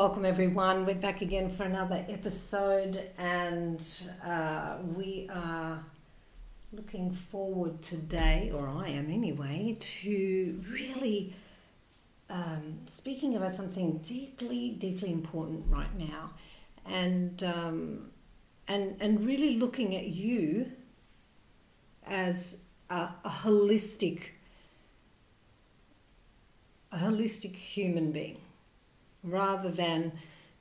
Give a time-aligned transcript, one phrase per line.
[0.00, 0.86] Welcome, everyone.
[0.86, 3.86] We're back again for another episode, and
[4.24, 5.84] uh, we are
[6.72, 11.34] looking forward today, or I am anyway, to really
[12.30, 16.30] um, speaking about something deeply, deeply important right now,
[16.86, 18.10] and um,
[18.68, 20.72] and and really looking at you
[22.06, 22.56] as
[22.88, 24.22] a, a holistic,
[26.90, 28.38] a holistic human being
[29.22, 30.12] rather than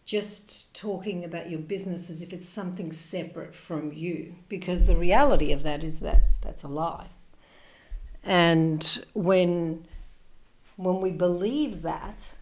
[0.06, 5.52] just talking about your business as if it's something separate from you because the reality
[5.52, 7.10] of that is that that's a lie.
[8.24, 9.86] And when
[10.78, 12.34] when we believe that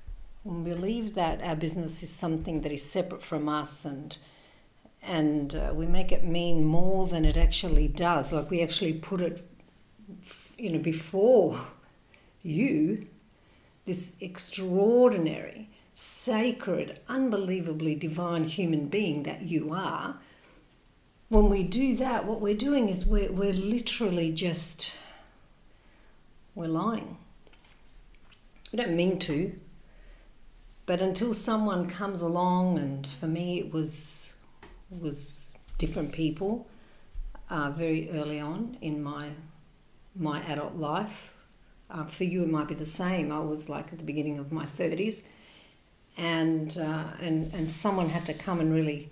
[0.43, 4.17] when we believe that our business is something that is separate from us and
[5.03, 9.19] and uh, we make it mean more than it actually does like we actually put
[9.19, 9.45] it
[10.57, 11.59] you know before
[12.43, 13.07] you
[13.85, 20.15] this extraordinary sacred, unbelievably divine human being that you are,
[21.27, 24.95] when we do that, what we're doing is we're, we're literally just,
[26.53, 27.17] we're lying.
[28.71, 29.53] We don't mean to,
[30.85, 34.33] but until someone comes along, and for me it was,
[34.91, 35.47] was
[35.79, 36.67] different people
[37.49, 39.29] uh, very early on in my,
[40.15, 41.33] my adult life.
[41.89, 43.31] Uh, for you, it might be the same.
[43.31, 45.23] I was like at the beginning of my 30s
[46.17, 49.09] and uh, and and someone had to come and really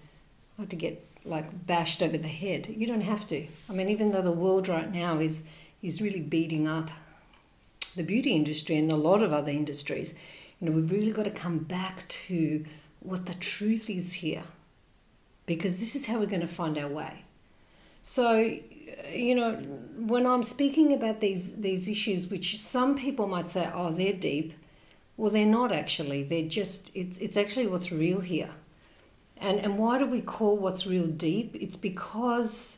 [0.58, 2.68] had to get like bashed over the head.
[2.68, 3.48] You don't have to.
[3.70, 5.44] I mean, even though the world right now is
[5.82, 6.90] is really beating up
[7.96, 10.16] the beauty industry and a lot of other industries,
[10.60, 12.66] you know, we've really got to come back to
[13.00, 14.44] what the truth is here,
[15.46, 17.24] because this is how we're going to find our way.
[18.02, 18.58] So,
[19.14, 19.54] you know,
[19.98, 24.54] when I'm speaking about these these issues, which some people might say, oh, they're deep
[25.18, 26.24] well, they're not actually.
[26.24, 28.50] They're just, it's, it's actually what's real here.
[29.38, 31.56] And, and why do we call what's real deep?
[31.60, 32.78] It's because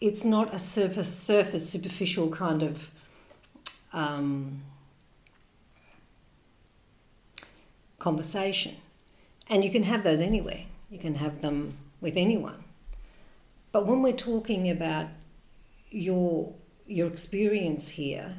[0.00, 2.90] it's not a surface, surface superficial kind of
[3.92, 4.62] um,
[7.98, 8.76] conversation.
[9.48, 12.64] And you can have those anywhere, you can have them with anyone.
[13.72, 15.06] But when we're talking about
[15.90, 16.52] your,
[16.86, 18.34] your experience here,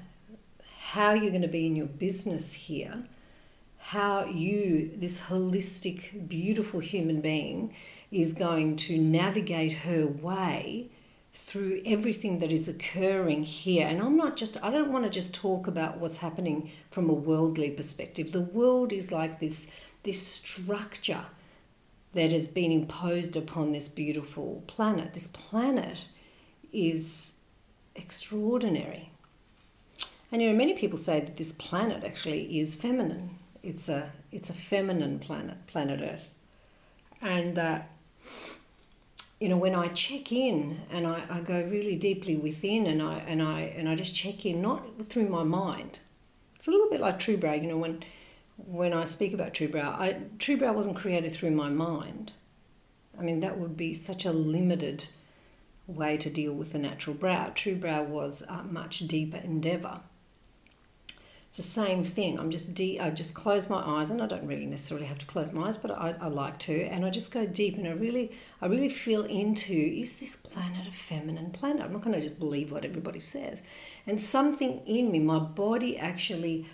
[0.90, 3.04] how you're going to be in your business here,
[3.92, 7.74] how you, this holistic, beautiful human being,
[8.12, 10.90] is going to navigate her way
[11.34, 13.88] through everything that is occurring here.
[13.88, 17.14] And I'm not just, I don't want to just talk about what's happening from a
[17.14, 18.34] worldly perspective.
[18.34, 19.72] The world is like this,
[20.04, 21.24] this structure
[22.12, 25.14] that has been imposed upon this beautiful planet.
[25.14, 26.00] This planet
[26.74, 27.36] is
[27.96, 29.12] extraordinary.
[30.30, 34.50] And you know, many people say that this planet actually is feminine it's a it's
[34.50, 36.30] a feminine planet, planet Earth,
[37.22, 37.80] and uh,
[39.42, 43.20] you know when I check in and I, I go really deeply within and I
[43.28, 46.00] and I and I just check in not through my mind.
[46.56, 48.04] It's a little bit like True Brow, you know when
[48.56, 52.32] when I speak about True Brow, I, True Brow wasn't created through my mind.
[53.20, 55.08] I mean that would be such a limited
[55.88, 57.52] way to deal with the natural brow.
[57.54, 60.02] True Brow was a much deeper endeavour
[61.58, 62.40] the same thing.
[62.40, 63.02] I'm just deep.
[63.02, 65.78] I just close my eyes, and I don't really necessarily have to close my eyes,
[65.78, 68.32] but I, I like to, and I just go deep, and I really,
[68.62, 71.82] I really feel into: is this planet a feminine planet?
[71.82, 73.64] I'm not going to just believe what everybody says,
[74.06, 76.68] and something in me, my body actually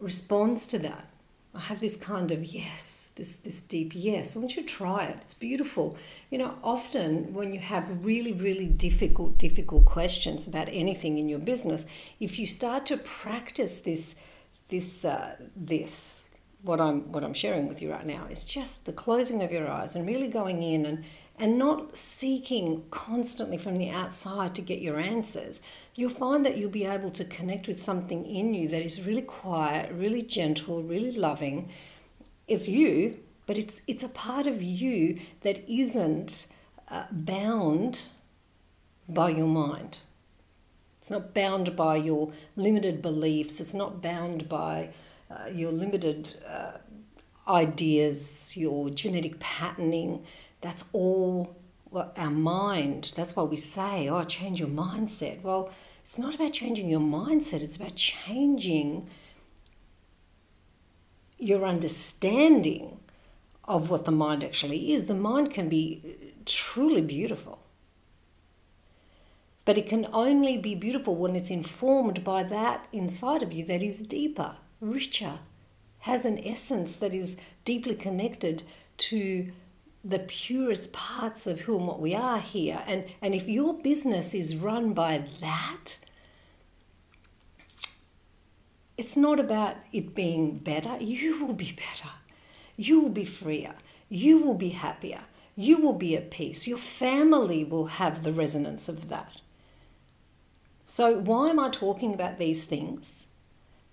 [0.00, 1.11] responds to that.
[1.54, 4.34] I have this kind of yes, this this deep yes.
[4.34, 5.18] Want you try it.
[5.20, 5.98] It's beautiful.
[6.30, 11.38] You know, often when you have really really difficult difficult questions about anything in your
[11.38, 11.84] business,
[12.20, 14.14] if you start to practice this
[14.68, 16.24] this uh, this
[16.62, 19.68] what I'm what I'm sharing with you right now is just the closing of your
[19.68, 21.04] eyes and really going in and
[21.42, 25.60] and not seeking constantly from the outside to get your answers,
[25.96, 29.22] you'll find that you'll be able to connect with something in you that is really
[29.22, 31.68] quiet, really gentle, really loving.
[32.46, 36.46] It's you, but it's it's a part of you that isn't
[36.88, 38.04] uh, bound
[39.08, 39.98] by your mind.
[41.00, 43.58] It's not bound by your limited beliefs.
[43.58, 44.90] It's not bound by
[45.28, 46.78] uh, your limited uh,
[47.48, 50.24] ideas, your genetic patterning,
[50.62, 51.56] that's all
[51.90, 53.12] well, our mind.
[53.14, 55.42] That's why we say, oh, change your mindset.
[55.42, 55.70] Well,
[56.02, 59.08] it's not about changing your mindset, it's about changing
[61.38, 62.98] your understanding
[63.64, 65.06] of what the mind actually is.
[65.06, 66.16] The mind can be
[66.46, 67.58] truly beautiful.
[69.64, 73.82] But it can only be beautiful when it's informed by that inside of you that
[73.82, 75.38] is deeper, richer,
[76.00, 78.64] has an essence that is deeply connected
[78.98, 79.52] to
[80.04, 82.82] the purest parts of who and what we are here.
[82.86, 85.98] And, and if your business is run by that,
[88.96, 90.96] it's not about it being better.
[91.00, 92.10] You will be better.
[92.76, 93.74] You will be freer.
[94.08, 95.20] You will be happier.
[95.56, 96.66] You will be at peace.
[96.66, 99.40] Your family will have the resonance of that.
[100.86, 103.26] So, why am I talking about these things?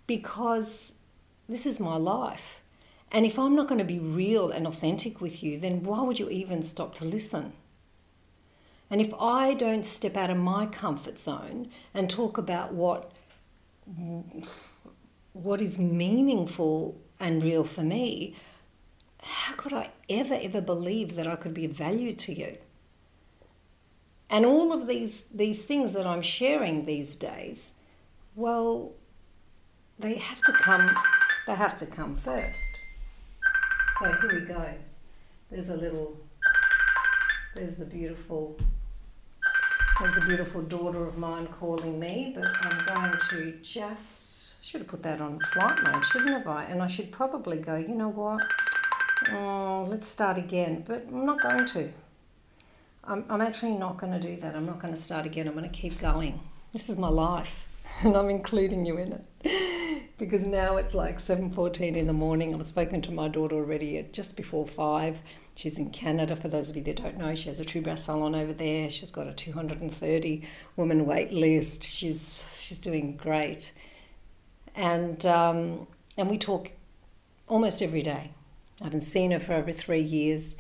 [0.08, 1.00] Because
[1.48, 2.62] this is my life.
[3.12, 6.20] And if I'm not going to be real and authentic with you, then why would
[6.20, 7.54] you even stop to listen?
[8.90, 13.12] And if I don't step out of my comfort zone and talk about what
[15.34, 18.36] what is meaningful and real for me,
[19.22, 22.58] how could I ever ever believe that I could be of value to you?
[24.30, 27.74] And all of these these things that I'm sharing these days,
[28.36, 28.94] well,
[29.98, 30.96] they have to come
[31.48, 32.79] they have to come first.
[34.00, 34.66] So here we go.
[35.52, 36.18] There's a little,
[37.54, 38.58] there's the beautiful,
[40.00, 44.88] there's a beautiful daughter of mine calling me, but I'm going to just, should have
[44.88, 46.64] put that on flight mode, shouldn't have I?
[46.64, 48.42] And I should probably go, you know what,
[49.34, 51.92] oh, let's start again, but I'm not going to.
[53.04, 54.56] I'm, I'm actually not going to do that.
[54.56, 55.46] I'm not going to start again.
[55.46, 56.40] I'm going to keep going.
[56.72, 57.68] This is my life,
[58.04, 59.79] and I'm including you in it
[60.20, 62.54] because now it's like 7.14 in the morning.
[62.54, 65.22] I've spoken to my daughter already at just before 5.
[65.56, 67.34] She's in Canada, for those of you that don't know.
[67.36, 68.90] She has a true breast salon over there.
[68.90, 70.44] She's got a 230
[70.76, 71.88] woman wait list.
[71.88, 73.72] She's, she's doing great.
[74.76, 75.88] And, um,
[76.18, 76.70] and we talk
[77.48, 78.32] almost every day.
[78.82, 80.56] I haven't seen her for over three years,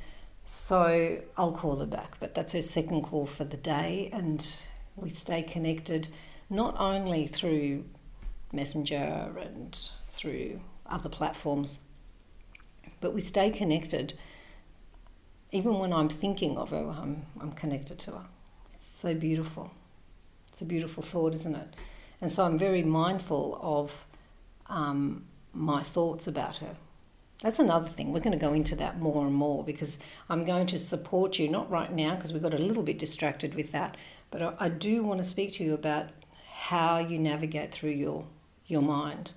[0.45, 2.17] so I'll call her back.
[2.19, 4.53] But that's her second call for the day, and
[4.95, 6.07] we stay connected
[6.49, 7.85] not only through
[8.51, 11.79] Messenger and through other platforms.
[13.01, 14.13] But we stay connected.
[15.51, 18.25] Even when I'm thinking of her, I'm, I'm connected to her.
[18.73, 19.71] It's so beautiful.
[20.49, 21.75] It's a beautiful thought, isn't it?
[22.21, 24.05] And so I'm very mindful of
[24.67, 26.75] um, my thoughts about her.
[27.41, 28.11] That's another thing.
[28.11, 29.97] We're going to go into that more and more because
[30.27, 33.55] I'm going to support you, not right now because we got a little bit distracted
[33.55, 33.95] with that,
[34.29, 36.09] but I, I do want to speak to you about
[36.51, 38.25] how you navigate through your
[38.69, 39.31] your mind.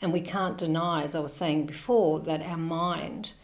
[0.00, 3.34] And we can't deny, as I was saying before, that our mind,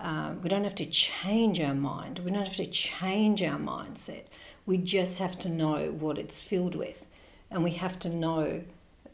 [0.00, 4.24] uh, we don't have to change our mind, we don't have to change our mindset.
[4.66, 7.06] We just have to know what it's filled with.
[7.50, 8.62] And we have to know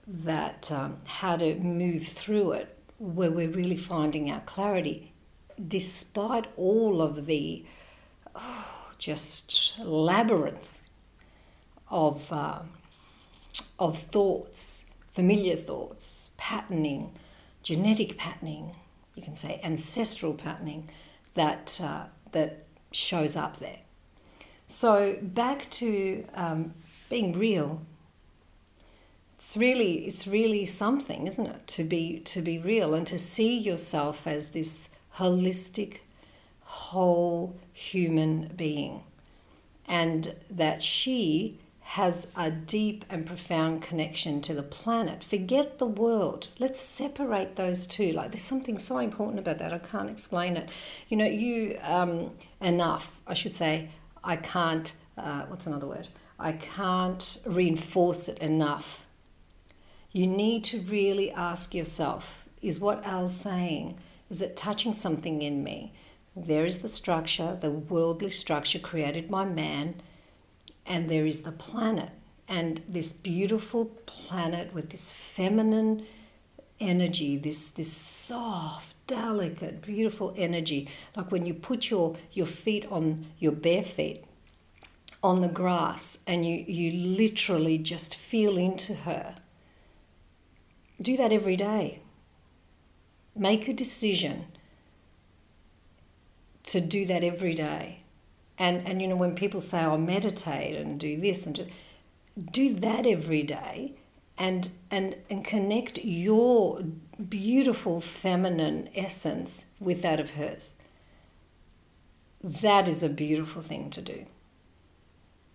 [0.06, 5.12] that um, how to move through it where we're really finding our clarity
[5.68, 7.64] despite all of the
[8.34, 10.80] oh, just labyrinth
[11.90, 12.60] of, uh,
[13.78, 17.12] of thoughts familiar thoughts, patterning,
[17.62, 18.76] genetic patterning,
[19.14, 20.88] you can say ancestral patterning
[21.34, 23.78] that, uh, that shows up there.
[24.66, 26.74] So back to um,
[27.08, 27.82] being real.
[29.34, 33.58] It's really, it's really something, isn't it, to be to be real and to see
[33.58, 35.98] yourself as this holistic,
[36.62, 39.02] whole human being,
[39.88, 41.58] and that she
[41.94, 45.24] has a deep and profound connection to the planet.
[45.24, 46.46] Forget the world.
[46.60, 48.12] Let's separate those two.
[48.12, 49.72] Like there's something so important about that.
[49.72, 50.68] I can't explain it.
[51.08, 52.30] You know, you um,
[52.60, 53.20] enough.
[53.26, 53.88] I should say.
[54.22, 54.92] I can't.
[55.18, 56.06] Uh, what's another word?
[56.38, 59.04] I can't reinforce it enough.
[60.12, 63.98] You need to really ask yourself: Is what Elle's saying?
[64.30, 65.92] Is it touching something in me?
[66.36, 70.02] There is the structure, the worldly structure created by man
[70.90, 72.10] and there is the planet.
[72.48, 76.04] And this beautiful planet with this feminine
[76.80, 80.88] energy, this, this soft, delicate, beautiful energy.
[81.14, 84.24] Like when you put your, your feet on your bare feet
[85.22, 89.36] on the grass and you, you literally just feel into her.
[91.00, 92.00] Do that every day.
[93.36, 94.46] Make a decision
[96.64, 97.99] to do that every day.
[98.60, 101.66] And, and you know, when people say, oh, meditate and do this and do,
[102.52, 103.94] do that every day
[104.40, 106.82] and and and connect your
[107.28, 110.72] beautiful feminine essence with that of hers.
[112.42, 114.24] That is a beautiful thing to do.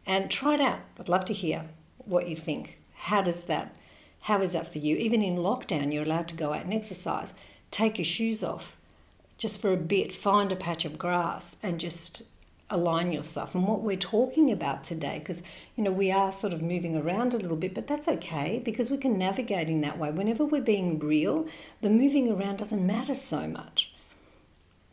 [0.06, 0.82] And try it out.
[1.00, 1.66] I'd love to hear
[1.98, 2.78] what you think.
[2.94, 3.76] How does that
[4.22, 4.96] how is that for you?
[4.98, 7.34] Even in lockdown, you're allowed to go out and exercise.
[7.72, 8.78] Take your shoes off
[9.38, 12.24] just for a bit, find a patch of grass and just
[12.70, 13.54] align yourself.
[13.54, 15.44] And what we're talking about today, because
[15.76, 18.90] you know we are sort of moving around a little bit, but that's okay because
[18.90, 20.12] we can navigate in that way.
[20.12, 21.48] Whenever we're being real,
[21.82, 23.92] the moving around doesn't matter so much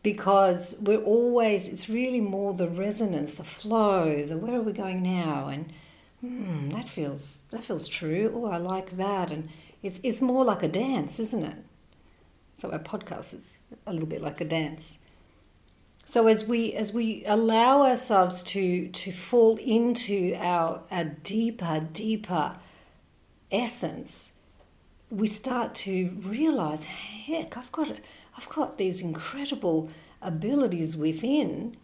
[0.03, 5.03] because we're always it's really more the resonance the flow the where are we going
[5.03, 5.49] now?
[5.49, 5.73] And
[6.21, 8.31] hmm, that feels that feels true.
[8.35, 9.31] Oh i like that.
[9.31, 9.49] And
[9.83, 11.57] it's, it's more like a dance isn't it?
[12.59, 13.51] So our podcast is
[13.87, 14.99] a little bit like a dance
[16.05, 22.57] so as we as we allow ourselves to to fall into our a deeper deeper
[23.51, 24.33] essence
[25.11, 27.89] we start to realize heck i've got
[28.37, 29.91] I've got these incredible
[30.21, 31.77] abilities within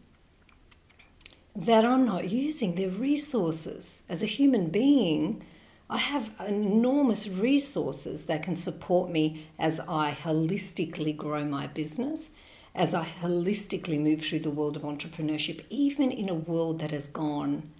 [1.54, 2.74] that I'm not using.
[2.74, 4.02] They're resources.
[4.08, 5.42] As a human being,
[5.90, 12.30] I have enormous resources that can support me as I holistically grow my business,
[12.78, 17.08] as I holistically move through the world of entrepreneurship, even in a world that has
[17.08, 17.70] gone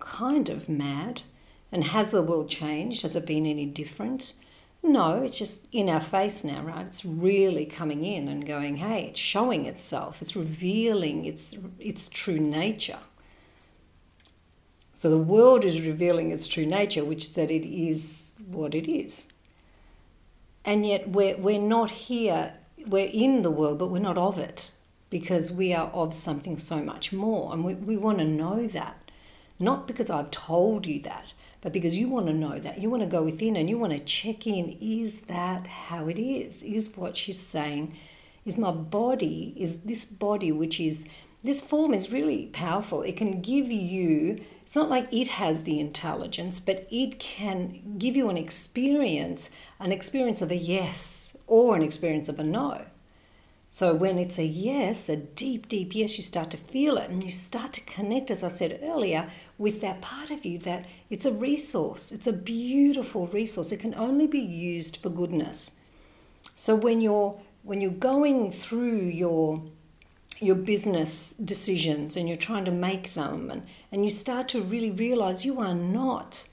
[0.00, 1.22] kind of mad.
[1.70, 3.02] And has the world changed?
[3.02, 4.32] Has it been any different?
[4.82, 6.86] No, it's just in our face now, right?
[6.86, 12.38] It's really coming in and going, hey, it's showing itself, it's revealing its, its true
[12.38, 13.00] nature.
[14.94, 19.26] So the world is revealing its true nature, which that it is what it is.
[20.64, 22.54] And yet we're, we're not here,
[22.86, 24.72] we're in the world, but we're not of it
[25.10, 27.52] because we are of something so much more.
[27.52, 29.10] And we, we want to know that.
[29.58, 33.02] Not because I've told you that, but because you want to know that, you want
[33.02, 36.62] to go within and you want to check in is that how it is?
[36.62, 37.96] Is what she's saying,
[38.44, 41.06] is my body, is this body, which is,
[41.42, 43.02] this form is really powerful.
[43.02, 48.14] It can give you, it's not like it has the intelligence, but it can give
[48.14, 52.84] you an experience, an experience of a yes or an experience of a no.
[53.70, 57.22] So when it's a yes, a deep, deep yes, you start to feel it and
[57.22, 59.28] you start to connect, as I said earlier,
[59.58, 62.10] with that part of you that it's a resource.
[62.10, 63.70] It's a beautiful resource.
[63.72, 65.72] It can only be used for goodness.
[66.54, 69.62] So when you're when you're going through your
[70.40, 74.90] your business decisions and you're trying to make them and, and you start to really
[74.90, 76.48] realize you are not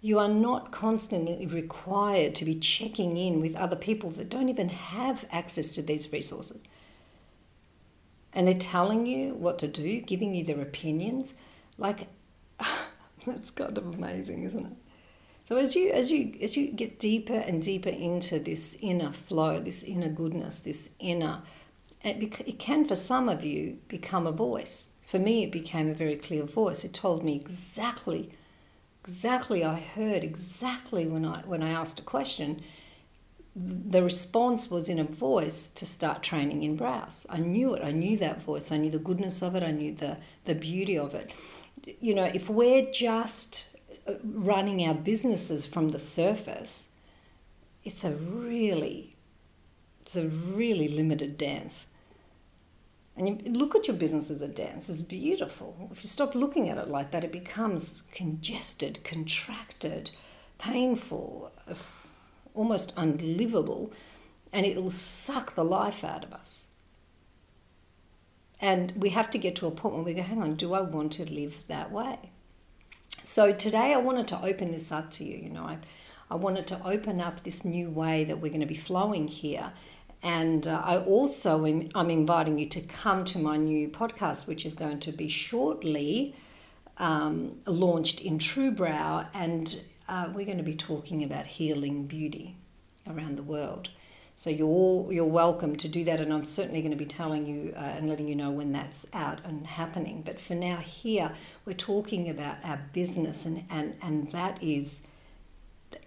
[0.00, 4.68] you are not constantly required to be checking in with other people that don't even
[4.68, 6.62] have access to these resources.
[8.32, 11.34] And they're telling you what to do, giving you their opinions.
[11.76, 12.06] Like,
[13.26, 14.76] that's kind of amazing, isn't it?
[15.48, 19.58] So as you as you as you get deeper and deeper into this inner flow,
[19.58, 21.40] this inner goodness, this inner,
[22.04, 24.90] it, it can for some of you become a voice.
[25.06, 26.84] For me, it became a very clear voice.
[26.84, 28.30] It told me exactly
[29.08, 32.62] exactly I heard exactly when I when I asked a question
[33.56, 37.26] the response was in a voice to start training in brows.
[37.28, 37.82] I knew it.
[37.82, 38.70] I knew that voice.
[38.70, 39.64] I knew the goodness of it.
[39.64, 41.32] I knew the, the beauty of it.
[42.00, 46.86] You know, if we're just uh, running our businesses from the surface,
[47.82, 49.16] it's a really,
[50.02, 51.88] it's a really limited dance.
[53.18, 55.88] And you look at your business as a dance, it's beautiful.
[55.90, 60.12] If you stop looking at it like that, it becomes congested, contracted,
[60.58, 61.52] painful,
[62.54, 63.92] almost unlivable,
[64.52, 66.66] and it'll suck the life out of us.
[68.60, 70.80] And we have to get to a point where we go, hang on, do I
[70.80, 72.30] want to live that way?
[73.24, 75.38] So today I wanted to open this up to you.
[75.38, 75.78] You know, I,
[76.30, 79.72] I wanted to open up this new way that we're going to be flowing here
[80.22, 84.66] and uh, I also am, I'm inviting you to come to my new podcast, which
[84.66, 86.34] is going to be shortly
[86.98, 92.56] um, launched in True Brow, and uh, we're going to be talking about healing beauty
[93.06, 93.90] around the world.
[94.34, 97.46] So you're all, you're welcome to do that, and I'm certainly going to be telling
[97.46, 100.22] you uh, and letting you know when that's out and happening.
[100.24, 101.32] But for now, here
[101.64, 105.02] we're talking about our business, and and and that is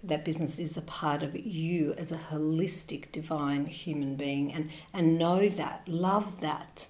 [0.03, 5.17] that business is a part of you as a holistic divine human being and and
[5.17, 6.87] know that love that.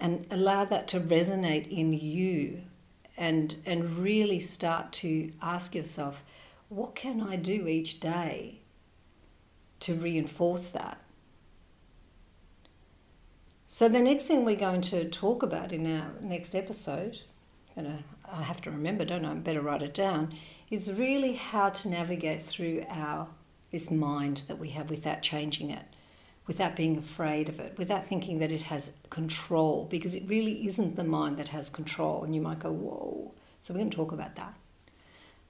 [0.00, 2.62] And allow that to resonate in you
[3.16, 6.22] and and really start to ask yourself
[6.68, 8.60] what can I do each day
[9.80, 10.98] to reinforce that?
[13.66, 17.20] So the next thing we're going to talk about in our next episode
[17.74, 19.30] gonna I have to remember, don't I?
[19.30, 20.34] I better write it down.
[20.70, 23.28] Is really how to navigate through our
[23.70, 25.84] this mind that we have without changing it,
[26.46, 30.96] without being afraid of it, without thinking that it has control, because it really isn't
[30.96, 32.24] the mind that has control.
[32.24, 33.34] And you might go, whoa.
[33.62, 34.54] So we're going to talk about that.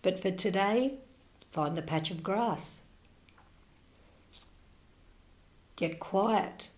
[0.03, 0.95] But for today,
[1.53, 2.81] find the patch of grass.
[5.76, 6.71] Get quiet.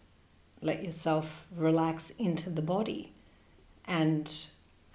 [0.63, 3.13] Let yourself relax into the body
[3.87, 4.47] and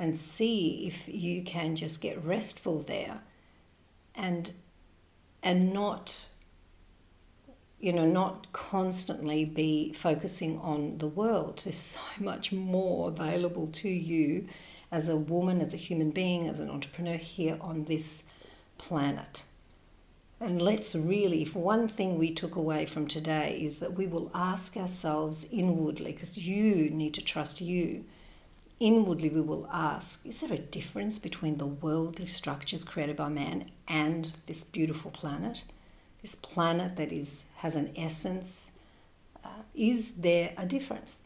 [0.02, 3.20] and see if you can just get restful there
[4.16, 4.52] and
[5.44, 6.26] and not
[7.80, 11.62] you know not constantly be focusing on the world.
[11.64, 14.48] There's so much more available to you
[14.92, 18.24] as a woman as a human being as an entrepreneur here on this
[18.80, 19.44] planet.
[20.40, 24.32] And let's really if one thing we took away from today is that we will
[24.34, 28.06] ask ourselves inwardly because you need to trust you
[28.82, 33.70] inwardly we will ask is there a difference between the worldly structures created by man
[33.88, 35.64] and this beautiful planet?
[36.22, 38.72] This planet that is has an essence
[39.46, 41.20] uh, is there a difference?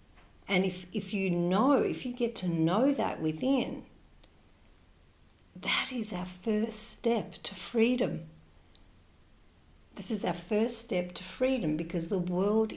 [0.47, 3.83] And if if you know if you get to know that within
[5.55, 8.25] that is our first step to freedom.
[9.95, 12.73] This is our first step to freedom because the world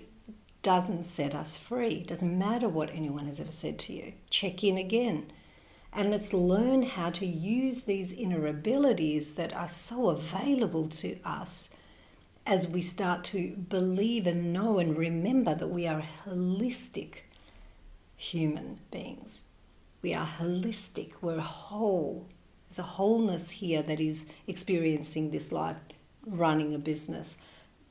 [0.63, 1.97] doesn't set us free.
[1.97, 4.13] It doesn't matter what anyone has ever said to you.
[4.31, 5.31] Check in again.
[5.93, 11.71] And let's learn how to use these inner abilities that are so available to us
[12.47, 17.17] as we start to believe and know and remember that we are holistic
[18.17, 19.45] human beings.
[20.03, 22.27] We are holistic, we're whole.
[22.69, 25.77] There's a wholeness here that is experiencing this life,
[26.27, 27.39] running a business,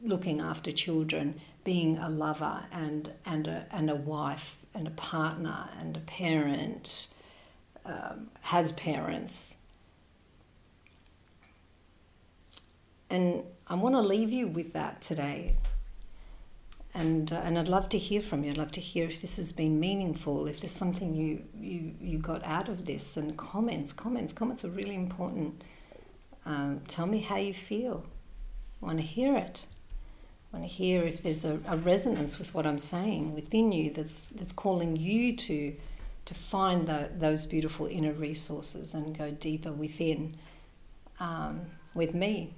[0.01, 5.67] looking after children, being a lover and, and, a, and a wife and a partner
[5.77, 7.07] and a parent,
[7.85, 9.57] um, has parents.
[13.09, 15.57] And I want to leave you with that today.
[16.93, 18.51] And, uh, and I'd love to hear from you.
[18.51, 22.17] I'd love to hear if this has been meaningful, if there's something you, you, you
[22.17, 23.91] got out of this, and comments.
[23.91, 24.31] Comments.
[24.31, 25.65] Comments are really important.
[26.45, 28.05] Um, tell me how you feel.
[28.81, 29.65] I want to hear it.
[30.51, 34.29] Want to hear if there's a, a resonance with what I'm saying within you that's
[34.29, 35.75] that's calling you to
[36.25, 40.35] to find the, those beautiful inner resources and go deeper within
[41.19, 41.61] um,
[41.93, 42.53] with me.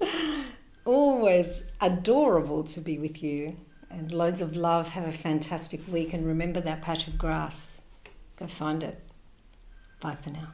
[0.84, 3.56] Always adorable to be with you
[3.90, 4.88] and loads of love.
[4.90, 7.82] Have a fantastic week and remember that patch of grass.
[8.36, 9.00] Go find it.
[10.00, 10.48] Bye for now.